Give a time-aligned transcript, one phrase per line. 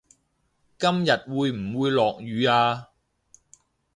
[0.79, 2.87] 今日會唔會落雨呀